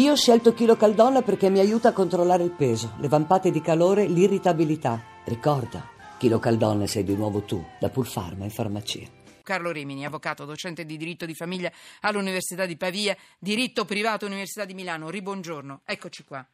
Io 0.00 0.12
ho 0.12 0.16
scelto 0.16 0.54
Chilo 0.54 0.76
Caldonna 0.76 1.20
perché 1.20 1.50
mi 1.50 1.58
aiuta 1.58 1.90
a 1.90 1.92
controllare 1.92 2.42
il 2.42 2.52
peso, 2.52 2.94
le 3.00 3.08
vampate 3.08 3.50
di 3.50 3.60
calore, 3.60 4.06
l'irritabilità. 4.06 4.98
Ricorda, 5.26 5.86
Chilo 6.16 6.38
Caldonna 6.38 6.86
sei 6.86 7.04
di 7.04 7.14
nuovo 7.14 7.42
tu, 7.42 7.62
da 7.78 7.90
Pulfarma 7.90 8.44
in 8.44 8.50
farmacia. 8.50 9.06
Carlo 9.42 9.70
Rimini, 9.70 10.06
avvocato, 10.06 10.46
docente 10.46 10.86
di 10.86 10.96
diritto 10.96 11.26
di 11.26 11.34
famiglia 11.34 11.70
all'Università 12.00 12.64
di 12.64 12.78
Pavia, 12.78 13.14
diritto 13.38 13.84
privato 13.84 14.24
Università 14.24 14.64
di 14.64 14.72
Milano. 14.72 15.10
Ribuongiorno, 15.10 15.82
eccoci 15.84 16.24
qua. 16.24 16.48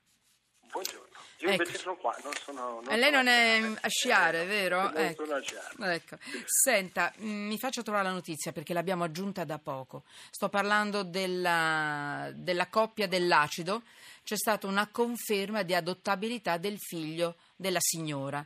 Io 1.47 1.53
Ecco. 1.53 1.63
invece 1.63 1.79
sono 1.79 1.97
qua, 1.97 2.17
non 2.25 2.33
sono... 2.45 2.83
E 2.89 2.97
lei 2.97 3.11
non 3.11 3.29
è 3.29 3.61
a 3.81 3.89
sciare, 3.89 4.45
vero? 4.47 4.83
Non 4.83 4.97
Ecco. 4.97 5.25
sono 5.25 5.37
a 5.39 5.43
sciare. 5.43 5.95
Ecco. 5.95 6.17
Senta, 6.45 7.13
mh, 7.17 7.29
mi 7.29 7.59
faccio 7.59 7.83
trovare 7.83 8.05
la 8.05 8.13
notizia 8.13 8.51
perché 8.53 8.73
l'abbiamo 8.73 9.05
aggiunta 9.05 9.45
da 9.45 9.59
poco. 9.59 10.03
Sto 10.31 10.49
parlando 10.49 11.05
della, 11.05 12.31
della 12.35 12.67
coppia 12.67 13.07
dell'acido. 13.07 13.83
C'è 14.25 14.37
stata 14.37 14.67
una 14.67 14.89
conferma 14.91 15.63
di 15.63 15.75
adottabilità 15.75 16.57
del 16.57 16.79
figlio 16.81 17.37
della 17.55 17.79
signora. 17.81 18.45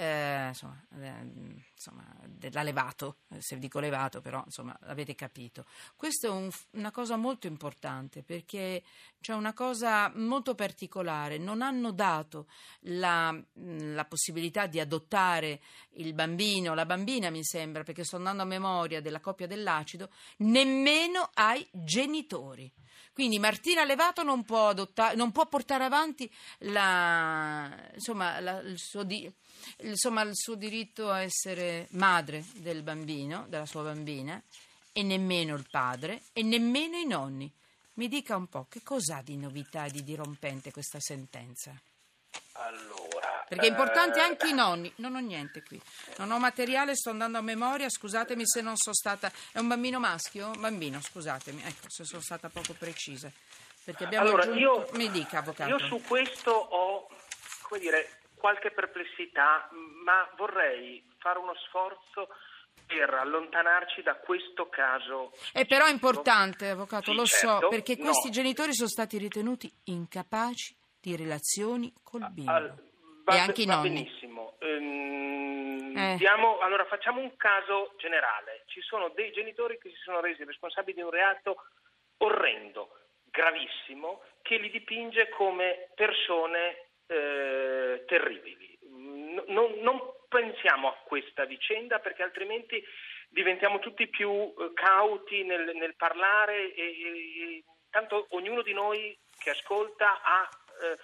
Eh, 0.00 0.46
insomma, 0.46 0.80
eh, 1.00 1.12
insomma, 1.74 2.04
l'ha 2.52 2.62
levato, 2.62 3.16
se 3.38 3.58
dico 3.58 3.80
levato 3.80 4.20
però 4.20 4.40
insomma 4.44 4.78
avete 4.82 5.16
capito. 5.16 5.64
Questa 5.96 6.28
è 6.28 6.30
un- 6.30 6.48
una 6.74 6.92
cosa 6.92 7.16
molto 7.16 7.48
importante 7.48 8.22
perché 8.22 8.84
c'è 9.20 9.32
una 9.34 9.52
cosa 9.52 10.08
molto 10.14 10.54
particolare, 10.54 11.38
non 11.38 11.62
hanno 11.62 11.90
dato 11.90 12.46
la, 12.82 13.36
la 13.54 14.04
possibilità 14.04 14.66
di 14.68 14.78
adottare 14.78 15.60
il 15.94 16.14
bambino, 16.14 16.74
la 16.74 16.86
bambina 16.86 17.28
mi 17.30 17.42
sembra, 17.42 17.82
perché 17.82 18.04
sto 18.04 18.16
andando 18.16 18.42
a 18.42 18.46
memoria 18.46 19.00
della 19.00 19.18
coppia 19.18 19.48
dell'acido, 19.48 20.10
nemmeno 20.36 21.28
ai 21.34 21.66
genitori. 21.72 22.72
Quindi 23.12 23.38
Martina 23.38 23.84
Levato 23.84 24.22
non 24.22 24.44
può, 24.44 24.68
adottare, 24.68 25.16
non 25.16 25.32
può 25.32 25.46
portare 25.46 25.84
avanti 25.84 26.30
la- 26.58 27.90
insomma, 27.94 28.38
la- 28.40 28.60
il, 28.60 28.78
suo 28.78 29.02
di- 29.02 29.30
insomma, 29.82 30.22
il 30.22 30.34
suo 30.34 30.54
diritto 30.54 31.10
a 31.10 31.20
essere 31.22 31.88
madre 31.92 32.44
del 32.54 32.82
bambino, 32.82 33.46
della 33.48 33.66
sua 33.66 33.82
bambina, 33.82 34.40
e 34.92 35.02
nemmeno 35.02 35.54
il 35.54 35.66
padre 35.70 36.22
e 36.32 36.42
nemmeno 36.42 36.96
i 36.96 37.06
nonni. 37.06 37.52
Mi 37.94 38.08
dica 38.08 38.36
un 38.36 38.46
po' 38.46 38.66
che 38.68 38.82
cos'ha 38.82 39.22
di 39.22 39.36
novità 39.36 39.84
e 39.84 39.90
di 39.90 40.04
dirompente 40.04 40.70
questa 40.70 41.00
sentenza? 41.00 41.74
Allora... 42.52 43.07
Perché 43.48 43.66
è 43.66 43.70
importante 43.70 44.18
eh, 44.18 44.22
anche 44.22 44.48
i 44.48 44.52
nonni. 44.52 44.92
Non 44.96 45.14
ho 45.14 45.20
niente 45.20 45.62
qui. 45.62 45.80
Non 46.18 46.30
ho 46.30 46.38
materiale, 46.38 46.94
sto 46.94 47.10
andando 47.10 47.38
a 47.38 47.42
memoria. 47.42 47.88
Scusatemi 47.88 48.46
se 48.46 48.60
non 48.60 48.76
sono 48.76 48.94
stata. 48.94 49.30
È 49.52 49.58
un 49.58 49.68
bambino 49.68 49.98
maschio? 49.98 50.50
Bambino, 50.58 51.00
scusatemi. 51.00 51.62
Ecco, 51.64 51.86
se 51.88 52.04
sono 52.04 52.20
stata 52.22 52.48
poco 52.48 52.74
precisa. 52.78 53.30
Perché 53.84 54.04
abbiamo 54.04 54.26
Allora, 54.26 54.42
aggiunto- 54.42 54.60
io, 54.60 54.88
Mi 54.92 55.10
dica, 55.10 55.38
avvocato. 55.38 55.70
io 55.70 55.78
su 55.78 56.02
questo 56.06 56.50
ho, 56.50 57.08
come 57.62 57.80
dire, 57.80 58.20
qualche 58.34 58.70
perplessità, 58.70 59.68
ma 60.04 60.28
vorrei 60.36 61.02
fare 61.18 61.38
uno 61.38 61.54
sforzo 61.66 62.28
per 62.86 63.12
allontanarci 63.14 64.02
da 64.02 64.14
questo 64.16 64.68
caso. 64.68 65.30
È 65.52 65.64
però 65.66 65.86
specifico. 65.86 65.90
importante, 65.90 66.68
avvocato, 66.70 67.10
Sì, 67.10 67.16
lo 67.16 67.24
certo. 67.26 67.60
so, 67.60 67.68
perché 67.68 67.96
No. 67.96 68.04
questi 68.04 68.30
genitori 68.30 68.74
sono 68.74 68.88
stati 68.88 69.16
ritenuti 69.18 69.70
incapaci 69.84 70.76
di 71.00 71.16
relazioni 71.16 71.92
col 72.02 72.28
bimbo. 72.30 72.50
Al- 72.50 72.74
va, 73.28 73.34
e 73.36 73.38
anche 73.38 73.62
i 73.62 73.66
va 73.66 73.74
nonni. 73.74 73.88
benissimo. 73.90 74.56
Ehm, 74.60 75.94
Eh. 75.96 76.16
diamo- 76.16 76.58
allora 76.60 76.84
facciamo 76.86 77.20
un 77.20 77.36
caso 77.36 77.94
generale. 77.98 78.62
Ci 78.66 78.80
sono 78.80 79.08
dei 79.10 79.30
genitori 79.32 79.78
che 79.78 79.90
si 79.90 79.96
sono 80.02 80.20
resi 80.20 80.44
responsabili 80.44 80.96
di 80.96 81.02
un 81.02 81.10
reato 81.10 81.64
orrendo, 82.18 82.90
gravissimo, 83.30 84.22
che 84.42 84.56
li 84.56 84.70
dipinge 84.70 85.28
come 85.30 85.90
persone 85.94 86.84
eh, 87.10 88.04
terribili. 88.06 88.78
No- 88.90 89.44
non, 89.46 89.72
non 89.80 89.98
pensiamo 90.28 90.88
a 90.88 90.96
questa 91.06 91.46
vicenda 91.46 92.00
perché 92.00 92.22
altrimenti 92.22 92.84
diventiamo 93.30 93.78
tutti 93.78 94.06
più 94.08 94.30
eh, 94.30 94.72
cauti 94.74 95.42
nel, 95.42 95.74
nel 95.74 95.96
parlare 95.96 96.74
e, 96.74 96.82
e- 96.82 97.64
tanto 97.90 98.26
ognuno 98.32 98.60
di 98.60 98.74
noi 98.74 99.18
che 99.38 99.48
ascolta 99.50 100.20
ha 100.22 100.46
eh, 100.82 100.98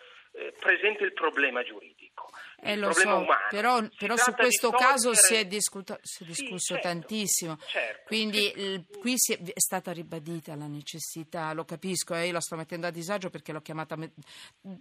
presente 0.58 1.04
il 1.04 1.12
problema 1.12 1.62
giuridico, 1.62 2.30
Eh, 2.60 2.72
il 2.72 2.80
problema 2.80 3.12
so, 3.12 3.18
umano. 3.18 3.46
però, 3.50 3.80
però 3.96 4.16
su 4.16 4.32
questo 4.34 4.70
caso 4.70 5.14
si 5.14 5.26
è, 5.26 5.28
togliere- 5.38 5.48
discuto- 5.48 5.98
si 6.02 6.22
è 6.24 6.26
Sì, 6.26 6.42
discusso 6.42 6.74
certo, 6.74 6.88
tantissimo. 6.88 7.58
certo. 7.68 8.02
Quindi 8.06 8.52
il- 8.56 8.84
qui 8.98 9.12
si 9.16 9.32
è, 9.34 9.38
è 9.40 9.60
stata 9.60 9.92
ribadita 9.92 10.54
la 10.56 10.66
necessità, 10.66 11.52
lo 11.52 11.64
capisco, 11.64 12.14
eh, 12.14 12.26
io 12.26 12.32
la 12.32 12.40
sto 12.40 12.56
mettendo 12.56 12.86
a 12.86 12.90
disagio 12.90 13.30
perché 13.30 13.52
l'ho 13.52 13.60
chiamata 13.60 13.94
me- 13.96 14.12
no, 14.62 14.80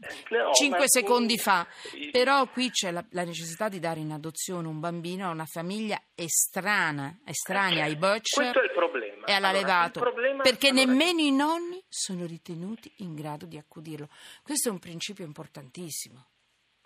cinque 0.53 0.79
ma- 0.79 0.87
secondi 0.87 1.37
fa, 1.37 1.67
Sì. 1.89 2.09
però 2.11 2.47
qui 2.47 2.69
c'è 2.71 2.91
la, 2.91 3.03
la 3.11 3.23
necessità 3.23 3.69
di 3.69 3.79
dare 3.79 3.99
in 3.99 4.11
adozione 4.11 4.67
un 4.67 4.79
bambino 4.79 5.27
a 5.27 5.31
una 5.31 5.45
famiglia 5.45 6.01
estranea, 6.15 7.17
estranea 7.25 7.83
ai 7.83 7.95
Butch 7.95 8.33
Questo 8.35 8.59
è 8.61 8.63
il 8.63 8.71
problema. 8.71 9.25
e 9.25 9.33
Allora, 9.33 9.49
all'allevato, 9.49 9.99
problema- 9.99 10.41
perché 10.43 10.69
allora, 10.69 10.85
nemmeno 10.85 11.19
i 11.21 11.31
nonni 11.31 11.82
sono 11.93 12.25
ritenuti 12.25 12.91
in 12.97 13.13
grado 13.13 13.45
di 13.45 13.57
accudirlo. 13.57 14.09
Questo 14.41 14.69
è 14.69 14.71
un 14.71 14.79
principio 14.79 15.23
importantissimo. 15.23 16.25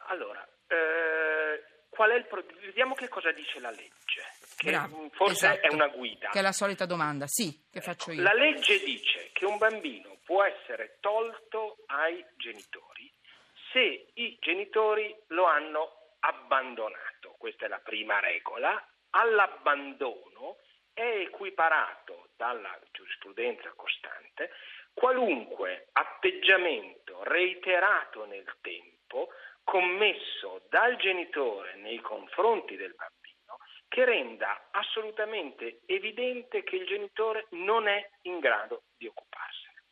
Allora, 0.09 0.45
eh, 0.68 1.85
qual 1.90 2.12
è 2.12 2.16
il 2.16 2.25
pro- 2.25 2.44
vediamo 2.59 2.94
che 2.94 3.07
cosa 3.07 3.31
dice 3.31 3.59
la 3.59 3.69
legge, 3.69 4.22
che 4.57 4.72
Bravo, 4.72 5.09
forse 5.13 5.47
esatto. 5.47 5.67
è 5.67 5.73
una 5.73 5.88
guida. 5.88 6.29
Che 6.29 6.40
è 6.40 6.41
la 6.41 6.51
solita 6.51 6.85
domanda, 6.85 7.25
sì, 7.28 7.66
che 7.72 7.79
faccio 7.79 8.12
io. 8.12 8.22
La 8.22 8.34
legge 8.34 8.84
dice 8.84 9.29
che 9.31 9.46
un 9.46 9.57
bambino 9.57 10.17
può 10.23 10.44
essere 10.44 10.97
tolto 11.00 11.84
ai 11.85 12.25
genitori 12.35 13.09
se 13.72 14.12
i 14.13 14.38
genitori 14.41 15.16
lo 15.28 15.46
hanno 15.46 16.16
abbandonato. 16.19 17.35
Questa 17.38 17.66
è 17.66 17.67
la 17.67 17.79
prima 17.79 18.19
regola. 18.19 18.84
All'abbandono 19.12 20.57
è 20.94 21.25
equiparato 21.28 22.29
dalla 22.35 22.78
giurisprudenza 22.91 23.72
costante 23.75 24.50
qualunque 24.97 25.90
atteggiamento 25.91 27.24
reiterato 27.24 28.25
nel 28.25 28.52
tempo 28.62 29.30
commesso 29.63 30.63
dal 30.69 30.96
genitore 30.96 31.75
nei 31.75 32.00
confronti 32.00 32.75
del 32.75 32.96
bambino 32.96 33.59
che 33.88 34.06
renda 34.06 34.69
assolutamente 34.72 35.81
evidente 35.85 36.63
che 36.63 36.78
il 36.78 36.88
genitore 36.88 37.46
non 37.52 37.88
è 37.88 38.09
in 38.24 38.40
grado 38.40 38.85
di 38.97 39.06
occuparsene. 39.06 39.84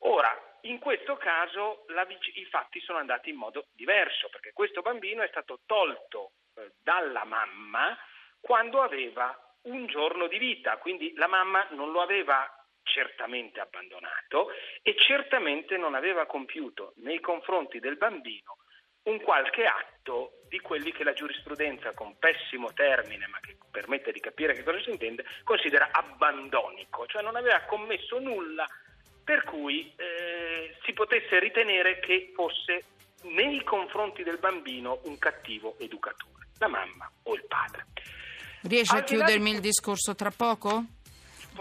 Ora, 0.00 0.56
in 0.62 0.78
questo 0.78 1.18
caso 1.18 1.84
la 1.88 2.06
i 2.08 2.44
fatti 2.46 2.80
sono 2.80 2.98
andati 2.98 3.28
in 3.28 3.36
modo 3.36 3.66
diverso, 3.74 4.30
perché 4.30 4.52
questo 4.54 4.80
bambino 4.80 5.22
è 5.22 5.28
stato 5.28 5.60
tolto 5.66 6.32
eh, 6.54 6.72
dalla 6.82 7.24
mamma 7.24 7.94
quando 8.40 8.80
aveva 8.80 9.36
un 9.62 9.86
giorno 9.86 10.28
di 10.28 10.38
vita, 10.38 10.78
quindi 10.78 11.12
la 11.16 11.26
mamma 11.26 11.66
non 11.70 11.92
lo 11.92 12.00
aveva 12.00 12.57
certamente 12.88 13.60
abbandonato 13.60 14.48
e 14.82 14.96
certamente 14.96 15.76
non 15.76 15.94
aveva 15.94 16.26
compiuto 16.26 16.92
nei 16.96 17.20
confronti 17.20 17.78
del 17.78 17.96
bambino 17.96 18.56
un 19.04 19.20
qualche 19.22 19.64
atto 19.64 20.40
di 20.48 20.60
quelli 20.60 20.92
che 20.92 21.04
la 21.04 21.12
giurisprudenza, 21.12 21.92
con 21.92 22.16
pessimo 22.18 22.72
termine, 22.72 23.26
ma 23.28 23.38
che 23.40 23.56
permette 23.70 24.12
di 24.12 24.20
capire 24.20 24.54
che 24.54 24.62
cosa 24.62 24.80
si 24.82 24.90
intende, 24.90 25.24
considera 25.44 25.88
abbandonico, 25.92 27.06
cioè 27.06 27.22
non 27.22 27.36
aveva 27.36 27.60
commesso 27.62 28.18
nulla 28.18 28.66
per 29.24 29.44
cui 29.44 29.92
eh, 29.96 30.74
si 30.84 30.92
potesse 30.92 31.38
ritenere 31.38 32.00
che 32.00 32.32
fosse 32.34 32.84
nei 33.24 33.62
confronti 33.62 34.22
del 34.22 34.38
bambino 34.38 35.00
un 35.04 35.18
cattivo 35.18 35.76
educatore, 35.78 36.48
la 36.58 36.68
mamma 36.68 37.10
o 37.24 37.34
il 37.34 37.44
padre. 37.46 37.84
Riesce 38.62 38.94
a 38.94 38.98
Al 38.98 39.04
di 39.04 39.14
chiudermi 39.14 39.50
il 39.50 39.60
discorso 39.60 40.14
tra 40.14 40.30
poco? 40.30 40.84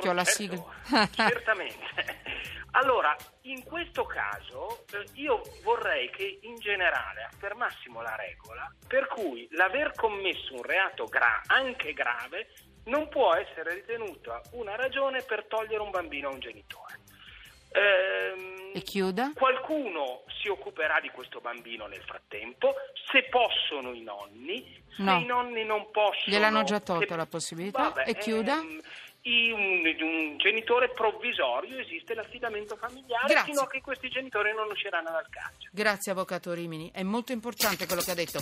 Ho 0.06 0.14
la 0.14 0.24
sigla. 0.26 0.64
certamente. 1.14 2.26
Allora, 2.72 3.16
in 3.44 3.64
questo 3.64 4.06
caso 4.06 4.86
eh, 4.94 5.04
io 5.14 5.42
vorrei 5.64 6.10
che 6.12 6.40
in 6.44 6.56
generale 6.60 7.24
affermassimo 7.24 8.02
la 8.02 8.16
regola 8.16 8.72
per 8.88 9.08
cui 9.08 9.48
l'aver 9.52 9.94
commesso 9.96 10.54
un 10.54 10.62
reato 10.62 11.06
gra- 11.06 11.42
anche 11.48 11.94
grave 11.94 12.50
non 12.86 13.10
può 13.10 13.34
essere 13.34 13.74
ritenuta 13.74 14.42
una 14.52 14.76
ragione 14.76 15.24
per 15.24 15.46
togliere 15.46 15.82
un 15.82 15.90
bambino 15.90 16.30
a 16.30 16.34
un 16.34 16.40
genitore. 16.40 17.00
Ehm, 17.72 18.72
E 18.74 18.82
chiuda? 18.82 19.32
Qualcuno 19.34 20.24
si 20.42 20.48
occuperà 20.50 21.00
di 21.00 21.10
questo 21.10 21.40
bambino 21.40 21.88
nel 21.88 22.02
frattempo, 22.04 22.76
se 23.12 23.24
possono 23.24 23.92
i 23.94 24.02
nonni, 24.02 24.84
se 24.96 25.02
No. 25.04 25.18
i 25.20 25.26
nonni 25.26 25.64
non 25.66 25.90
possono... 25.92 26.24
Gliel'hanno 26.28 26.64
già 26.64 26.80
tolta 26.80 27.08
se- 27.10 27.16
la 27.16 27.26
possibilità. 27.26 27.94
E 28.04 28.16
chiuda? 28.18 28.54
ehm, 28.60 28.82
un, 29.24 29.84
un 30.00 30.38
genitore 30.38 30.90
provvisorio 30.90 31.78
esiste 31.80 32.14
l'affidamento 32.14 32.76
familiare 32.76 33.28
Grazie. 33.28 33.52
fino 33.52 33.64
a 33.64 33.68
che 33.68 33.82
questi 33.82 34.10
genitori 34.10 34.54
non 34.54 34.70
usciranno 34.72 35.10
dal 35.12 35.28
carcere. 35.30 35.70
Grazie, 35.72 36.12
Avvocato 36.12 36.54
Rimini. 36.54 36.92
È 36.94 37.04
molto 37.04 37.32
importante 37.32 37.86
quello 37.86 38.02
che 38.02 38.12
ha 38.12 38.16
detto. 38.16 38.40